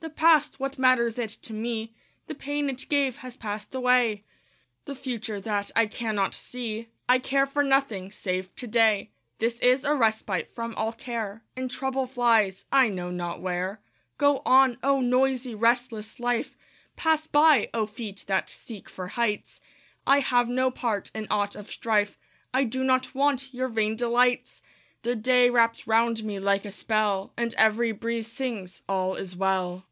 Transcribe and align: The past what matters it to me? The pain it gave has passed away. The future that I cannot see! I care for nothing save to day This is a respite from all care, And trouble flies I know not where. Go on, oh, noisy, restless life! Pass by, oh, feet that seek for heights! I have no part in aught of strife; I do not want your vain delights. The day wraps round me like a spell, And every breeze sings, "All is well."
The 0.00 0.10
past 0.10 0.58
what 0.58 0.80
matters 0.80 1.16
it 1.16 1.28
to 1.42 1.52
me? 1.52 1.94
The 2.26 2.34
pain 2.34 2.68
it 2.68 2.88
gave 2.88 3.18
has 3.18 3.36
passed 3.36 3.72
away. 3.72 4.24
The 4.84 4.96
future 4.96 5.40
that 5.40 5.70
I 5.76 5.86
cannot 5.86 6.34
see! 6.34 6.88
I 7.08 7.20
care 7.20 7.46
for 7.46 7.62
nothing 7.62 8.10
save 8.10 8.52
to 8.56 8.66
day 8.66 9.12
This 9.38 9.60
is 9.60 9.84
a 9.84 9.94
respite 9.94 10.50
from 10.50 10.74
all 10.74 10.92
care, 10.92 11.44
And 11.54 11.70
trouble 11.70 12.08
flies 12.08 12.64
I 12.72 12.88
know 12.88 13.10
not 13.12 13.40
where. 13.40 13.80
Go 14.18 14.42
on, 14.44 14.76
oh, 14.82 15.00
noisy, 15.00 15.54
restless 15.54 16.18
life! 16.18 16.56
Pass 16.96 17.28
by, 17.28 17.70
oh, 17.72 17.86
feet 17.86 18.24
that 18.26 18.50
seek 18.50 18.88
for 18.90 19.06
heights! 19.06 19.60
I 20.04 20.18
have 20.18 20.48
no 20.48 20.72
part 20.72 21.12
in 21.14 21.28
aught 21.30 21.54
of 21.54 21.70
strife; 21.70 22.18
I 22.52 22.64
do 22.64 22.82
not 22.82 23.14
want 23.14 23.54
your 23.54 23.68
vain 23.68 23.94
delights. 23.94 24.62
The 25.02 25.14
day 25.14 25.48
wraps 25.48 25.86
round 25.86 26.24
me 26.24 26.40
like 26.40 26.64
a 26.64 26.72
spell, 26.72 27.32
And 27.36 27.54
every 27.56 27.92
breeze 27.92 28.26
sings, 28.26 28.82
"All 28.88 29.14
is 29.14 29.36
well." 29.36 29.86